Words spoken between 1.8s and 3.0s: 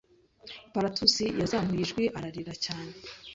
ijwi ararira cyane